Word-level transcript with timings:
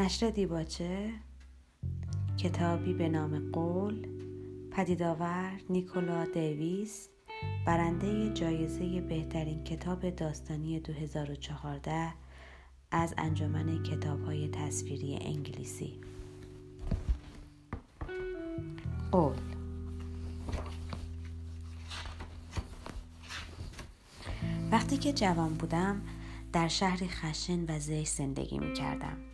نشر 0.00 0.30
دیباچه 0.30 1.12
کتابی 2.38 2.94
به 2.94 3.08
نام 3.08 3.50
قول 3.52 4.06
پدیدآور 4.70 5.52
نیکولا 5.70 6.24
دیویس 6.24 7.08
برنده 7.66 8.32
جایزه 8.32 9.00
بهترین 9.00 9.64
کتاب 9.64 10.10
داستانی 10.10 10.80
2014 10.80 12.12
از 12.90 13.14
انجمن 13.18 13.82
کتاب 13.82 14.24
های 14.24 14.48
تصویری 14.48 15.18
انگلیسی 15.20 16.00
قول 19.12 19.36
وقتی 24.70 24.96
که 24.96 25.12
جوان 25.12 25.54
بودم 25.54 26.02
در 26.52 26.68
شهری 26.68 27.08
خشن 27.08 27.64
و 27.68 27.78
زشت 27.78 28.12
زندگی 28.12 28.58
می 28.58 28.72
کردم. 28.72 29.29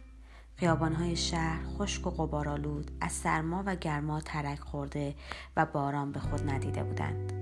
خیابانهای 0.59 1.17
شهر 1.17 1.65
خشک 1.65 2.07
و 2.07 2.11
غبارآلود 2.11 2.91
از 3.01 3.13
سرما 3.13 3.63
و 3.67 3.77
گرما 3.77 4.21
ترک 4.21 4.59
خورده 4.59 5.15
و 5.57 5.67
باران 5.67 6.13
به 6.13 6.21
خود 6.21 6.51
ندیده 6.51 6.83
بودند. 6.83 7.33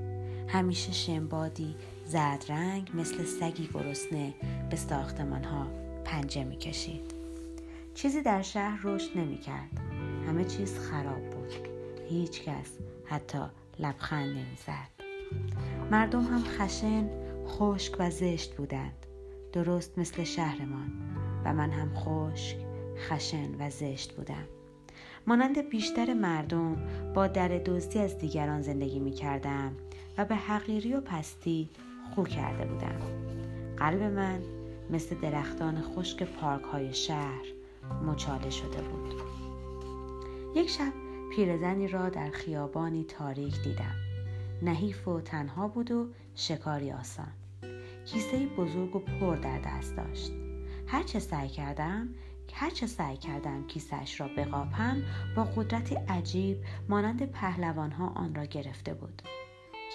همیشه 0.49 0.93
شنبادی 0.93 1.77
زرد 2.07 2.45
رنگ 2.49 2.91
مثل 2.95 3.25
سگی 3.25 3.69
گرسنه 3.75 4.35
به 4.71 4.77
ساختمانها 4.77 5.67
پنجه 6.05 6.45
می 6.45 6.57
کشید. 6.57 7.15
چیزی 7.95 8.23
در 8.23 8.43
شهر 8.43 8.81
رشد 8.83 9.19
نمی 9.19 9.39
کرد. 9.39 9.81
همه 10.29 10.45
چیز 10.45 10.79
خراب 10.79 11.31
بود. 11.31 11.69
هیچ 12.09 12.43
کس 12.43 12.79
حتی 13.05 13.43
لبخند 13.79 14.29
نمی 14.29 14.57
زد. 14.67 15.05
مردم 15.91 16.23
هم 16.23 16.45
خشن، 16.45 17.09
خشک 17.47 17.97
و 17.99 18.11
زشت 18.11 18.57
بودند. 18.57 19.07
درست 19.53 19.99
مثل 19.99 20.25
شهرمان 20.25 20.93
و 21.45 21.53
من 21.53 21.71
هم 21.71 21.95
خشک، 21.95 22.57
خشن 22.99 23.55
و 23.59 23.71
زشت 23.71 24.13
بودم. 24.13 24.45
مانند 25.27 25.69
بیشتر 25.69 26.15
مردم 26.15 26.77
با 27.15 27.27
در 27.27 27.49
دزدی 27.49 27.99
از 27.99 28.19
دیگران 28.19 28.63
زندگی 28.63 28.99
می 28.99 29.11
کردم 29.11 29.73
و 30.19 30.25
به 30.25 30.37
حقیری 30.37 30.95
و 30.95 31.01
پستی 31.01 31.69
خو 32.15 32.25
کرده 32.25 32.65
بودم. 32.65 33.01
قلب 33.77 34.03
من 34.03 34.41
مثل 34.91 35.21
درختان 35.21 35.83
خشک 35.83 36.23
پارک 36.23 36.63
های 36.63 36.95
شهر 36.95 37.45
مچاله 38.07 38.51
شده 38.51 38.83
بود. 38.83 39.15
یک 40.57 40.71
شب 40.71 40.93
پیرزنی 41.37 41.89
را 41.89 42.09
در 42.09 42.31
خیابانی 42.31 43.05
تاریک 43.05 43.63
دیدم. 43.63 43.95
نحیف 44.63 45.09
و 45.09 45.21
تنها 45.21 45.69
بود 45.69 45.91
و 45.91 46.07
شکاری 46.35 46.93
آسان. 46.93 47.33
کیسه 48.05 48.47
بزرگ 48.47 48.97
و 48.97 48.99
پر 48.99 49.37
در 49.37 49.59
دست 49.59 49.97
داشت. 49.97 50.33
هرچه 50.87 51.19
سعی 51.19 51.49
کردم 51.49 52.09
هرچه 52.57 52.87
سعی 52.87 53.17
کردم 53.17 53.67
کیسهش 53.67 54.21
را 54.21 54.29
بقاپم 54.37 55.03
با 55.37 55.45
قدرت 55.45 56.11
عجیب 56.11 56.59
مانند 56.89 57.31
پهلوان 57.31 57.91
ها 57.91 58.07
آن 58.07 58.35
را 58.35 58.45
گرفته 58.45 58.95
بود. 58.95 59.23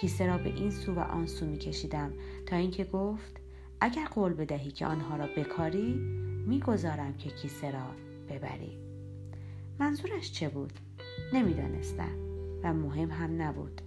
کیسه 0.00 0.26
را 0.26 0.38
به 0.38 0.54
این 0.54 0.70
سو 0.70 0.94
و 0.94 0.98
آن 0.98 1.26
سو 1.26 1.46
می 1.46 1.58
کشیدم 1.58 2.12
تا 2.46 2.56
اینکه 2.56 2.84
گفت 2.84 3.36
اگر 3.80 4.04
قول 4.04 4.32
بدهی 4.32 4.70
که 4.70 4.86
آنها 4.86 5.16
را 5.16 5.26
بکاری 5.36 5.94
می‌گذارم 6.46 7.16
که 7.16 7.30
کیسه 7.30 7.70
را 7.70 7.86
ببری. 8.28 8.78
منظورش 9.78 10.32
چه 10.32 10.48
بود؟ 10.48 10.72
نمی‌دانستم 11.32 12.14
و 12.62 12.74
مهم 12.74 13.10
هم 13.10 13.42
نبود. 13.42 13.80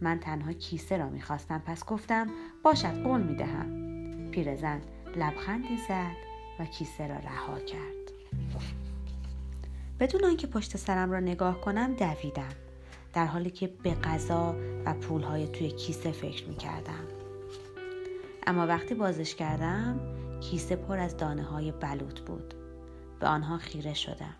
من 0.00 0.18
تنها 0.18 0.52
کیسه 0.52 0.96
را 0.96 1.08
می‌خواستم 1.08 1.62
پس 1.66 1.84
گفتم 1.84 2.26
باشد 2.62 3.02
قول 3.02 3.22
می‌دهم. 3.22 3.90
پیرزن 4.30 4.80
لبخندی 5.16 5.76
زد 5.88 6.16
و 6.60 6.64
کیسه 6.64 7.06
را 7.06 7.16
رها 7.16 7.58
کرد. 7.58 7.99
بدون 10.00 10.24
آنکه 10.24 10.46
پشت 10.46 10.76
سرم 10.76 11.10
را 11.10 11.20
نگاه 11.20 11.60
کنم 11.60 11.94
دویدم 11.94 12.52
در 13.12 13.26
حالی 13.26 13.50
که 13.50 13.66
به 13.66 13.94
غذا 13.94 14.56
و 14.86 14.94
پولهای 14.94 15.48
توی 15.48 15.70
کیسه 15.70 16.12
فکر 16.12 16.48
می 16.48 16.56
کردم. 16.56 17.04
اما 18.46 18.66
وقتی 18.66 18.94
بازش 18.94 19.34
کردم 19.34 20.00
کیسه 20.40 20.76
پر 20.76 20.98
از 20.98 21.16
دانه 21.16 21.42
های 21.42 21.72
بلوط 21.72 22.20
بود. 22.20 22.54
به 23.20 23.26
آنها 23.26 23.58
خیره 23.58 23.94
شدم. 23.94 24.36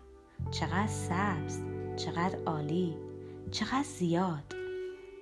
چقدر 0.51 0.87
سبز، 0.87 1.59
چقدر 1.95 2.39
عالی، 2.45 2.97
چقدر 3.51 3.83
زیاد 3.83 4.55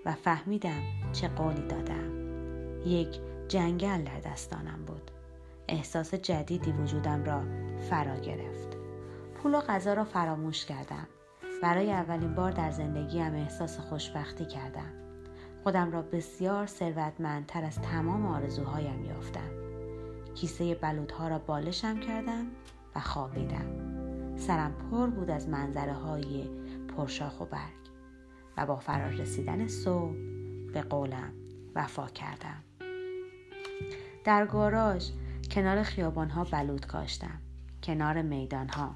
و 0.05 0.13
فهمیدم 0.13 0.81
چه 1.11 1.27
قولی 1.27 1.67
دادم. 1.67 2.11
یک 2.85 3.19
جنگل 3.47 4.03
در 4.03 4.19
دستانم 4.19 4.85
بود. 4.87 5.11
احساس 5.67 6.15
جدیدی 6.15 6.71
وجودم 6.71 7.23
را 7.23 7.41
فرا 7.89 8.19
گرفت. 8.19 8.68
پول 9.43 9.55
و 9.55 9.61
غذا 9.61 9.93
را 9.93 10.03
فراموش 10.03 10.65
کردم. 10.65 11.07
برای 11.63 11.91
اولین 11.91 12.35
بار 12.35 12.51
در 12.51 12.71
زندگیم 12.71 13.33
احساس 13.33 13.79
خوشبختی 13.79 14.45
کردم. 14.45 14.93
خودم 15.63 15.91
را 15.91 16.01
بسیار 16.01 16.65
ثروتمندتر 16.65 17.63
از 17.63 17.81
تمام 17.81 18.25
آرزوهایم 18.25 19.05
یافتم. 19.05 19.49
کیسه 20.35 20.75
بلودها 20.75 21.27
را 21.27 21.39
بالشم 21.39 21.99
کردم 21.99 22.45
و 22.95 22.99
خوابیدم. 22.99 23.97
سرم 24.37 24.75
پر 24.91 25.07
بود 25.07 25.29
از 25.29 25.49
منظره 25.49 25.93
های 25.93 26.49
پرشاخ 26.97 27.41
و 27.41 27.45
برگ 27.45 27.79
و 28.57 28.65
با 28.65 28.75
فرار 28.75 29.09
رسیدن 29.09 29.67
صبح 29.67 30.15
به 30.73 30.81
قولم 30.81 31.33
وفا 31.75 32.07
کردم. 32.07 32.63
در 34.23 34.45
گاراژ 34.45 35.11
کنار 35.51 35.83
خیابانها 35.83 36.43
بلود 36.43 36.85
کاشتم. 36.85 37.41
کنار 37.83 38.21
میدانها 38.21 38.95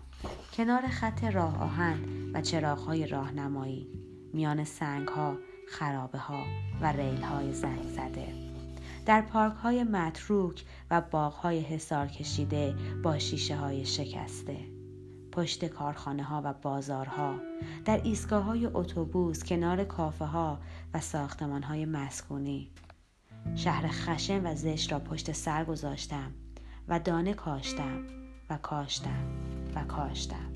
کنار 0.53 0.87
خط 0.87 1.23
راه 1.23 1.63
آهن 1.63 1.99
و 2.33 2.41
چراغهای 2.41 3.07
راهنمایی 3.07 3.87
میان 4.33 4.63
سنگها 4.63 5.37
خرابه 5.67 6.17
ها 6.17 6.43
و 6.81 6.91
ریل 6.91 7.21
های 7.21 7.53
زنگ 7.53 7.83
زده. 7.83 8.33
در 9.05 9.21
پارک 9.21 9.53
های 9.53 9.83
متروک 9.83 10.65
و 10.91 11.01
باغ 11.01 11.33
های 11.33 11.59
حسار 11.59 12.07
کشیده 12.07 12.75
با 13.03 13.19
شیشه 13.19 13.55
های 13.55 13.85
شکسته. 13.85 14.57
پشت 15.31 15.65
کارخانه 15.65 16.23
ها 16.23 16.41
و 16.45 16.53
بازارها 16.53 17.35
در 17.85 18.01
ایستگاه 18.03 18.43
های 18.43 18.65
اتوبوس 18.65 19.43
کنار 19.43 19.83
کافه 19.83 20.25
ها 20.25 20.59
و 20.93 20.99
ساختمان 20.99 21.63
های 21.63 21.85
مسکونی. 21.85 22.69
شهر 23.55 23.87
خشن 23.87 24.47
و 24.47 24.55
زشت 24.55 24.91
را 24.91 24.99
پشت 24.99 25.31
سر 25.31 25.65
گذاشتم 25.65 26.31
و 26.87 26.99
دانه 26.99 27.33
کاشتم 27.33 28.03
و 28.49 28.57
کاشتم. 28.57 29.52
و 29.75 29.84
کاشتم 29.84 30.53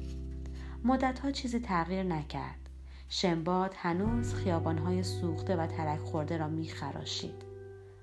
مدتها 0.83 1.31
چیزی 1.31 1.59
تغییر 1.59 2.03
نکرد. 2.03 2.69
شنباد 3.09 3.73
هنوز 3.77 4.33
خیابانهای 4.33 5.03
سوخته 5.03 5.55
و 5.55 5.67
ترک 5.67 5.99
خورده 5.99 6.37
را 6.37 6.47
میخراشید. 6.47 7.43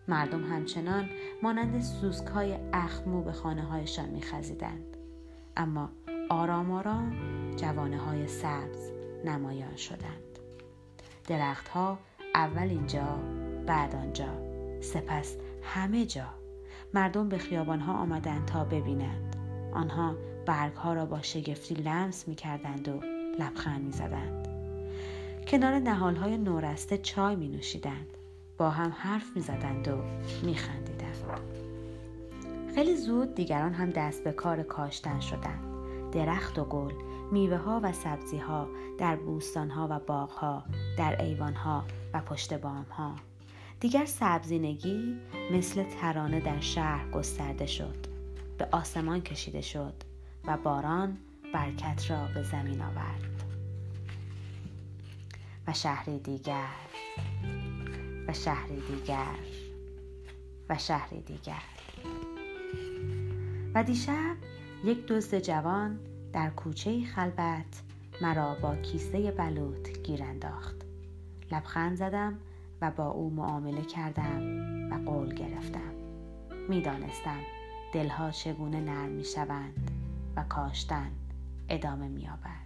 مردم 0.09 0.45
همچنان 0.45 1.09
مانند 1.43 1.83
سوسکهای 1.83 2.57
اخمو 2.73 3.23
به 3.23 3.33
خانه 3.33 3.63
هایشان 3.63 4.09
میخزیدند. 4.09 4.97
اما 5.57 5.91
آرام 6.31 6.71
آرام 6.71 7.17
جوانه 7.57 7.99
های 7.99 8.29
سبز 8.29 8.91
نمایان 9.25 9.77
شدند. 9.77 10.39
درختها 11.29 11.99
اول 12.35 12.69
اینجا 12.69 13.19
بعد 13.67 13.95
آنجا. 13.95 14.29
سپس 14.81 15.37
همه 15.63 16.07
جا. 16.07 16.27
مردم 16.95 17.29
به 17.29 17.39
خیابانها 17.39 17.93
آمدند 17.93 18.47
تا 18.47 18.65
ببینند. 18.65 19.37
آنها 19.73 20.15
برگها 20.44 20.93
را 20.93 21.06
با 21.06 21.22
شگفتی 21.22 21.75
لمس 21.75 22.28
می 22.28 22.34
کردند 22.34 22.88
و 22.88 23.00
لبخند 23.38 23.84
می 23.84 23.93
زدند. 23.93 24.49
کنار 25.49 25.78
نهالهای 25.78 26.38
نورسته 26.38 26.99
چای 26.99 27.37
می 27.37 27.49
نوشیدند. 27.49 28.06
با 28.59 28.71
هم 28.71 28.93
حرف 28.96 29.37
می 29.37 29.43
زدند 29.43 29.88
و 29.88 29.96
می 30.43 30.55
خندیدند. 30.55 31.05
خیلی 32.75 32.96
زود 32.96 33.35
دیگران 33.35 33.73
هم 33.73 33.91
دست 33.91 34.25
به 34.25 34.32
کار 34.32 34.62
کاشتن 34.62 35.20
شدند. 35.20 35.64
درخت 36.12 36.58
و 36.58 36.64
گل، 36.64 36.93
میوه 37.32 37.56
ها 37.56 37.81
و 37.82 37.93
سبزی 37.93 38.38
ها 38.38 38.69
در 38.99 39.17
بوستان 39.17 39.70
ها 39.70 39.88
و 39.90 39.99
باغ 39.99 40.31
ها، 40.31 40.64
در 40.99 41.23
ایوان 41.23 41.55
ها 41.55 41.85
و 42.14 42.20
پشت 42.20 42.55
بام 42.55 42.87
ها. 42.90 43.14
دیگر 43.81 44.05
سبزینگی 44.05 45.17
مثل 45.52 45.82
ترانه 45.82 46.40
در 46.40 46.61
شهر 46.61 47.11
گسترده 47.11 47.67
شد. 47.67 47.97
به 48.58 48.69
آسمان 48.73 49.20
کشیده 49.20 49.61
شد 49.61 49.94
و 50.46 50.56
باران 50.56 51.17
برکت 51.55 52.11
را 52.11 52.26
به 52.35 52.43
زمین 52.43 52.82
آورد. 52.82 53.25
و 55.67 55.73
شهری 55.73 56.19
دیگر 56.19 56.69
و 58.29 58.32
شهری 58.32 58.81
دیگر 58.81 59.38
و 60.69 60.79
شهری 60.79 61.20
دیگر. 61.20 61.62
و 63.75 63.85
دیشب 63.85 64.37
یک 64.85 65.06
دزد 65.06 65.38
جوان 65.38 65.99
در 66.32 66.50
کوچه 66.50 67.05
خلبت 67.05 67.82
مرا 68.23 68.55
با 68.55 68.76
کیسه 68.76 69.31
بلوط 69.31 69.99
گیر 69.99 70.23
انداخت. 70.23 70.76
لبخند 71.52 71.97
زدم 71.97 72.38
و 72.81 72.90
با 72.90 73.06
او 73.06 73.31
معامله 73.31 73.82
کردم 73.82 74.43
و 74.93 75.11
قول 75.11 75.35
گرفتم. 75.35 75.94
می‌دانستم 76.69 77.40
دلها 77.94 78.31
چگونه 78.31 78.81
نرم 78.81 79.08
می 79.08 79.25
شوند 79.25 79.94
و 80.37 80.45
کاشتن 80.45 81.11
ادامه 81.69 82.09
مییابد. 82.09 82.65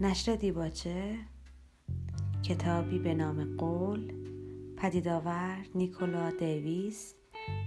نشر 0.00 0.34
دیباچه 0.34 1.18
کتابی 2.42 2.98
به 2.98 3.14
نام 3.14 3.56
قول 3.56 4.12
پدیدآور 4.76 5.66
نیکولا 5.74 6.30
دیویس 6.30 7.14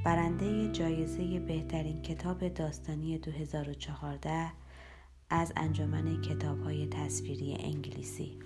برنده 0.04 0.72
جایزه 0.72 1.40
بهترین 1.40 2.02
کتاب 2.02 2.48
داستانی 2.48 3.18
2014 3.18 4.52
از 5.30 5.54
انجمن 5.56 6.22
کتاب 6.22 6.64
های 6.64 6.88
تصویری 6.88 7.58
انگلیسی. 7.60 8.40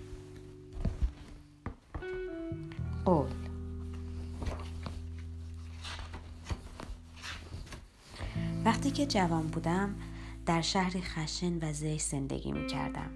قول. 3.04 3.28
وقتی 8.64 8.90
که 8.90 9.06
جوان 9.06 9.46
بودم 9.46 9.94
در 10.46 10.60
شهری 10.60 11.02
خشن 11.02 11.58
و 11.62 11.72
زشت 11.72 12.00
زندگی 12.00 12.52
می 12.52 12.66
کردم. 12.66 13.10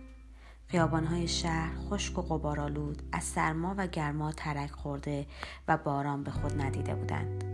خیابانهای 0.69 1.29
شهر 1.29 1.77
خشک 1.91 2.19
و 2.19 2.23
غبارآلود 2.23 3.03
از 3.13 3.25
سرما 3.25 3.75
و 3.79 3.87
گرما 3.87 4.33
ترک 4.33 4.71
خورده 4.71 5.27
و 5.69 5.77
باران 5.77 6.25
به 6.25 6.31
خود 6.31 6.61
ندیده 6.61 6.95
بودند. 6.95 7.54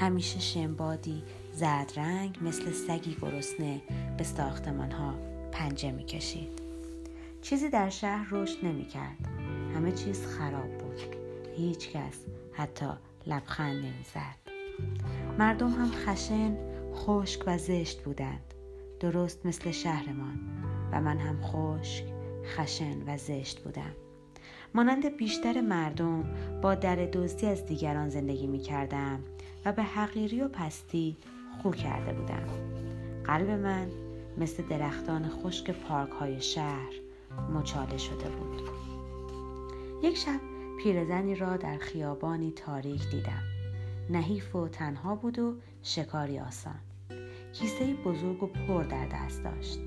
همیشه 0.00 0.40
شنبادی 0.40 1.22
زرد 1.52 1.92
رنگ 1.96 2.38
مثل 2.42 2.72
سگی 2.72 3.16
گرسنه 3.22 3.82
به 4.18 4.24
ساختمان 4.24 4.90
ها 4.90 5.14
پنجه 5.52 5.92
می 5.92 6.04
کشید. 6.04 6.62
چیزی 7.42 7.68
در 7.68 7.88
شهر 7.88 8.26
رشد 8.30 8.64
نمی 8.64 8.84
کرد. 8.84 9.28
همه 9.74 9.92
چیز 9.92 10.26
خراب 10.26 10.78
بود. 10.78 11.16
هیچ 11.56 11.90
کس 11.90 12.24
حتی 12.52 12.90
لبخند 13.26 13.76
نمی 13.76 14.04
زد. 14.14 14.52
مردم 15.38 15.68
هم 15.68 15.90
خشن، 15.90 16.56
خشک 16.94 17.44
و 17.46 17.58
زشت 17.58 18.02
بودند. 18.02 18.54
درست 19.00 19.46
مثل 19.46 19.70
شهرمان 19.70 20.40
و 20.92 21.00
من 21.00 21.18
هم 21.18 21.42
خشک، 21.42 22.04
خشن 22.44 23.02
و 23.06 23.16
زشت 23.16 23.60
بودم. 23.60 23.92
مانند 24.74 25.16
بیشتر 25.16 25.60
مردم 25.60 26.24
با 26.62 26.74
در 26.74 26.96
دزدی 26.96 27.46
از 27.46 27.66
دیگران 27.66 28.08
زندگی 28.08 28.46
می 28.46 28.58
کردم 28.58 29.20
به 29.72 29.82
حقیری 29.82 30.40
و 30.40 30.48
پستی 30.48 31.16
خو 31.62 31.70
کرده 31.70 32.12
بودم 32.12 32.46
قلب 33.24 33.50
من 33.50 33.88
مثل 34.38 34.62
درختان 34.62 35.28
خشک 35.28 35.70
پارک 35.70 36.10
های 36.10 36.40
شهر 36.40 36.92
مچاله 37.54 37.96
شده 37.96 38.28
بود. 38.28 38.62
یک 40.02 40.16
شب 40.16 40.40
پیرزنی 40.82 41.34
را 41.34 41.56
در 41.56 41.78
خیابانی 41.78 42.52
تاریک 42.52 43.10
دیدم. 43.10 43.42
نحیف 44.10 44.56
و 44.56 44.68
تنها 44.68 45.14
بود 45.14 45.38
و 45.38 45.54
شکاری 45.82 46.38
آسان. 46.38 46.78
کیسه 47.52 47.94
بزرگ 47.94 48.42
و 48.42 48.46
پر 48.46 48.82
در 48.82 49.06
دست 49.06 49.44
داشت. 49.44 49.78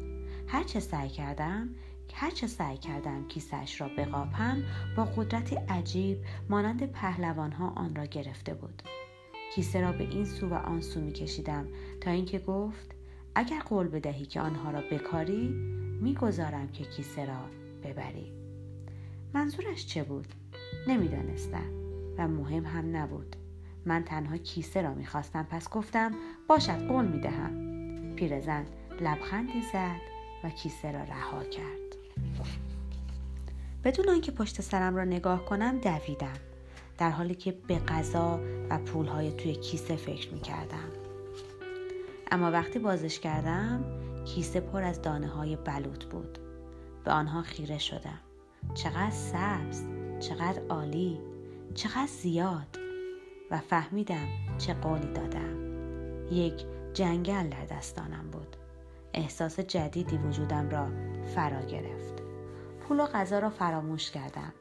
هرچه 0.47 0.79
سعی 0.79 1.09
کردم 1.09 1.69
هرچه 2.13 2.47
سعی 2.47 2.77
کردم 2.77 3.27
کیسهش 3.27 3.81
را 3.81 3.89
بقاپم 3.97 4.63
با 4.97 5.05
قدرتی 5.05 5.55
عجیب 5.55 6.17
مانند 6.49 6.91
پهلوانها 6.91 7.69
آن 7.69 7.95
را 7.95 8.05
گرفته 8.05 8.53
بود. 8.53 8.81
کیسه 9.56 9.81
را 9.81 9.92
به 9.92 10.03
این 10.03 10.25
سو 10.25 10.50
و 10.50 10.53
آن 10.53 10.81
سو 10.81 11.01
می 11.01 11.12
کشیدم 11.12 11.68
تا 12.01 12.12
اینکه 12.12 12.39
گفت 12.39 12.92
اگر 13.36 13.59
قول 13.59 13.88
بدهی 13.88 14.25
که 14.25 14.42
آنها 14.42 14.71
را 14.71 14.81
بکاری 14.92 15.48
می‌گذارم 16.01 16.68
که 16.68 16.83
کیسه 16.83 17.25
را 17.25 17.45
ببری. 17.83 18.31
منظورش 19.33 19.86
چه 19.86 20.03
بود؟ 20.03 20.27
نمی‌دانستم 20.88 21.71
و 22.18 22.27
مهم 22.27 22.65
هم 22.65 22.95
نبود. 22.95 23.36
من 23.86 24.03
تنها 24.03 24.38
کیسه 24.38 24.81
را 24.81 24.94
می‌خواستم 24.94 25.44
پس 25.44 25.69
گفتم 25.69 26.12
باشد 26.48 26.88
قول 26.88 27.06
می‌دهم. 27.06 27.51
پیرزن 28.15 28.65
لبخندی 29.01 29.62
زد 29.74 30.01
و 30.44 30.50
کیسه 30.50 30.92
را 30.92 31.03
رها 31.03 31.44
کرد. 31.44 31.95
بدون 33.83 34.09
آنکه 34.09 34.31
پشت 34.31 34.62
سرم 34.62 34.95
را 34.95 35.03
نگاه 35.03 35.45
کنم 35.45 35.77
دویدم. 35.77 36.38
در 36.98 37.09
حالی 37.09 37.36
که 37.36 37.51
به 37.68 37.80
غذا 37.80 38.39
و 38.71 38.77
پولهای 38.77 39.31
توی 39.31 39.56
کیسه 39.56 39.95
فکر 39.95 40.33
می 40.33 40.39
کردم. 40.39 40.89
اما 42.31 42.51
وقتی 42.51 42.79
بازش 42.79 43.19
کردم 43.19 43.83
کیسه 44.25 44.59
پر 44.59 44.83
از 44.83 45.01
دانه 45.01 45.27
های 45.27 45.56
بلوط 45.56 46.06
بود. 46.06 46.38
به 47.06 47.12
آنها 47.12 47.41
خیره 47.41 47.77
شدم. 47.77 48.19
چقدر 48.73 49.12
سبز، 49.12 49.83
چقدر 50.19 50.62
عالی، 50.69 51.19
چقدر 51.75 52.07
زیاد 52.07 52.79
و 53.51 53.57
فهمیدم 53.57 54.27
چه 54.57 54.74
قولی 54.74 55.13
دادم. 55.13 55.57
یک 56.31 56.65
جنگل 56.94 57.50
در 57.50 57.65
دستانم 57.65 58.29
بود. 58.31 58.56
احساس 59.13 59.59
جدیدی 59.59 60.17
وجودم 60.17 60.69
را 60.69 60.88
فرا 61.35 61.62
گرفت. 61.62 62.24
پول 62.79 63.00
و 63.00 63.06
غذا 63.06 63.39
را 63.39 63.50
فراموش 63.50 64.12
کردم. 64.12 64.53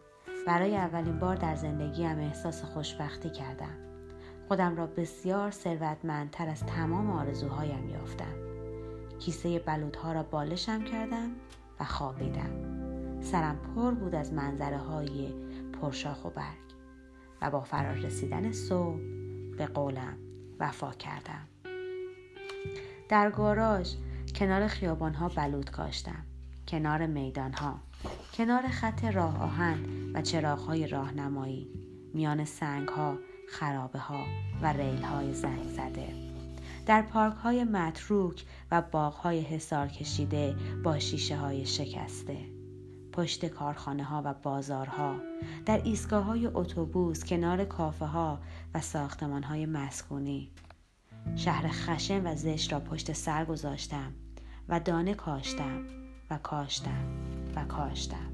برای 0.47 0.77
اولین 0.77 1.19
بار 1.19 1.37
در 1.37 1.57
زندگیم 1.57 2.19
احساس 2.19 2.65
خوشبختی 2.65 3.31
کردم. 3.31 3.90
خودم 4.51 4.77
را 4.77 4.87
بسیار 4.87 5.51
ثروتمندتر 5.51 6.49
از 6.49 6.67
تمام 6.67 7.11
آرزوهایم 7.11 7.89
یافتم. 7.89 8.35
کیسه 9.19 9.59
بلودها 9.59 10.13
را 10.13 10.23
بالشم 10.23 10.85
کردم 10.85 11.31
و 11.81 11.85
خوابیدم. 11.85 12.51
سرم 13.21 13.59
پر 13.59 13.91
بود 13.91 14.15
از 14.15 14.33
منظره 14.33 14.79
های 14.79 15.35
پرشاخ 15.73 16.25
و 16.25 16.31
برگ 16.31 16.75
و 17.43 17.51
با 17.51 17.61
فرار 17.61 17.95
رسیدن 17.95 18.53
صبح 18.53 18.99
به 19.59 19.67
قولم 19.67 20.17
وفا 20.61 20.91
کردم. 20.91 21.49
در 23.09 23.31
گاراژ 23.31 23.95
کنار 24.35 24.67
خیابانها 24.67 25.29
بلود 25.29 25.71
کاشتم. 25.71 26.25
کنار 26.69 27.07
میدانها 27.07 27.81
کنار 28.35 28.69
خط 28.69 29.05
راه 29.05 29.43
آهن 29.43 29.79
و 30.15 30.23
چراغهای 30.23 30.87
راهنمایی 30.87 31.71
میان 32.15 32.45
سنگ 32.45 32.89
ها 32.89 33.19
خرابه 33.51 33.99
ها 33.99 34.25
و 34.63 34.73
ریل 34.73 35.03
های 35.03 35.35
زنگ 35.35 35.69
زده 35.69 36.31
در 36.87 37.03
پارک 37.03 37.35
های 37.35 37.65
متروک 37.65 38.45
و 38.71 38.83
باغ 38.83 39.15
های 39.15 39.41
حسار 39.41 39.89
کشیده 39.89 40.57
با 40.85 40.99
شیشه 40.99 41.37
های 41.37 41.67
شکسته. 41.67 42.39
پشت 43.13 43.47
کارخانه 43.47 44.05
ها 44.05 44.23
و 44.25 44.35
بازارها 44.35 45.17
در 45.67 45.81
ایستگاه 45.85 46.25
های 46.25 46.47
اتوبوس 46.47 47.25
کنار 47.25 47.65
کافه 47.65 48.05
ها 48.05 48.39
و 48.75 48.81
ساختمان 48.81 49.43
های 49.43 49.67
مسکونی. 49.67 50.51
شهر 51.37 51.69
خشن 51.69 52.27
و 52.27 52.37
زشت 52.37 52.73
را 52.73 52.81
پشت 52.81 53.13
سر 53.13 53.45
گذاشتم 53.45 54.13
و 54.69 54.81
دانه 54.81 55.15
کاشتم 55.15 55.85
و 56.31 56.39
کاشتم 56.39 57.05
و 57.57 57.65
کاشتم. 57.65 58.33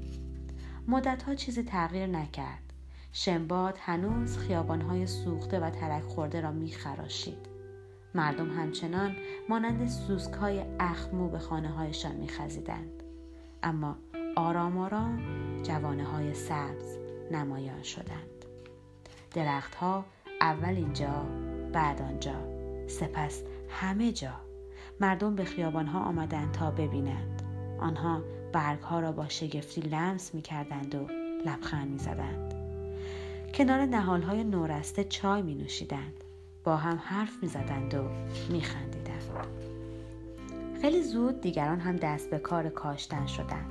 مدتها 0.87 1.35
چیزی 1.35 1.63
تغییر 1.63 2.05
نکرد. 2.07 2.66
شنباد 3.19 3.77
هنوز 3.81 4.37
خیابانهای 4.37 5.07
سوخته 5.07 5.59
و 5.59 5.69
ترک 5.69 6.03
خورده 6.03 6.41
را 6.41 6.51
میخراشید. 6.51 7.47
مردم 8.15 8.49
همچنان 8.49 9.15
مانند 9.49 9.87
سوسکهای 9.87 10.63
اخمو 10.79 11.29
به 11.29 11.39
خانه 11.39 11.69
هایشان 11.69 12.15
میخزیدند. 12.15 13.03
اما 13.63 13.97
آرام 14.35 14.77
آرام 14.77 15.19
جوانه 15.63 16.03
های 16.03 16.33
سبز 16.33 16.97
نمایان 17.31 17.83
شدند. 17.83 18.45
درختها 19.33 20.05
اول 20.41 20.75
اینجا 20.75 21.25
بعد 21.73 22.01
آنجا. 22.01 22.35
سپس 22.87 23.43
همه 23.69 24.11
جا. 24.11 24.33
مردم 24.99 25.35
به 25.35 25.43
خیابانها 25.43 25.99
آمدند 25.99 26.51
تا 26.51 26.71
ببینند. 26.71 27.41
آنها 27.79 28.21
برگها 28.53 28.99
را 28.99 29.11
با 29.11 29.27
شگفتی 29.27 29.81
لمس 29.81 30.35
می 30.35 30.41
کردند 30.41 30.95
و 30.95 31.07
لبخند 31.45 31.87
می 31.89 31.97
زدند. 31.97 32.56
کنار 33.57 33.85
نهالهای 33.85 34.43
نورسته 34.43 35.03
چای 35.03 35.41
می 35.41 35.55
نوشیدند. 35.55 36.23
با 36.63 36.77
هم 36.77 36.99
حرف 37.03 37.31
می 37.41 37.47
زدند 37.47 37.93
و 37.93 38.03
می 38.49 38.61
خندیدند. 38.61 39.47
خیلی 40.81 41.03
زود 41.03 41.41
دیگران 41.41 41.79
هم 41.79 41.95
دست 41.95 42.29
به 42.29 42.39
کار 42.39 42.69
کاشتن 42.69 43.25
شدند. 43.25 43.69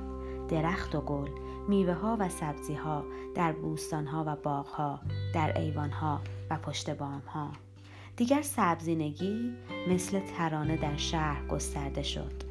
درخت 0.49 0.95
و 0.95 1.01
گل، 1.01 1.29
میوه 1.67 1.93
ها 1.93 2.17
و 2.19 2.29
سبزی 2.29 2.73
ها 2.73 3.05
در 3.35 3.51
بوستان 3.51 4.07
ها 4.07 4.23
و 4.27 4.35
باغ 4.35 4.67
ها، 4.67 4.99
در 5.33 5.59
ایوان 5.59 5.91
ها 5.91 6.21
و 6.49 6.57
پشت 6.57 6.89
بام 6.89 7.23
ها. 7.27 7.51
دیگر 8.15 8.41
سبزینگی 8.41 9.53
مثل 9.87 10.19
ترانه 10.19 10.77
در 10.77 10.97
شهر 10.97 11.47
گسترده 11.47 12.03
شد. 12.03 12.43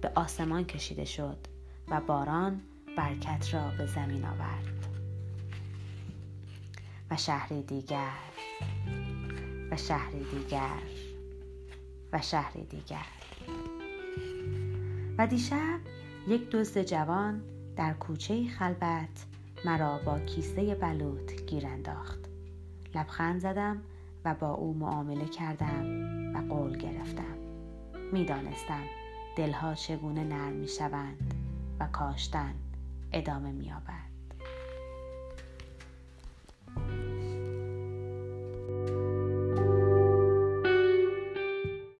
به 0.00 0.12
آسمان 0.14 0.64
کشیده 0.64 1.04
شد 1.04 1.38
و 1.88 2.00
باران 2.00 2.60
برکت 2.96 3.54
را 3.54 3.70
به 3.78 3.86
زمین 3.86 4.24
آورد 4.24 4.83
و 7.10 7.16
شهری 7.16 7.62
دیگر. 7.62 8.10
و 9.70 9.76
شهری 9.76 10.24
دیگر. 10.24 10.82
و 12.12 12.20
شهری 12.20 12.64
دیگر. 12.64 13.06
و 15.18 15.26
دیشب 15.26 15.80
یک 16.28 16.50
دزد 16.50 16.82
جوان 16.82 17.42
در 17.76 17.92
کوچه 17.92 18.48
خلبت 18.48 19.26
مرا 19.64 19.98
با 19.98 20.18
کیسه 20.18 20.74
بلوط 20.74 21.32
گیر 21.46 21.66
انداخت. 21.66 22.18
لبخند 22.94 23.40
زدم 23.40 23.82
و 24.24 24.34
با 24.34 24.50
او 24.50 24.74
معامله 24.74 25.28
کردم 25.28 25.86
و 26.36 26.54
قول 26.54 26.78
گرفتم. 26.78 27.36
می‌دانستم 28.12 28.82
دلها 29.36 29.74
چگونه 29.74 30.24
نرم 30.24 30.52
می 30.52 30.68
شوند 30.68 31.34
و 31.80 31.86
کاشتن 31.86 32.54
ادامه 33.12 33.52
می 33.52 33.72
آبد. 33.72 34.13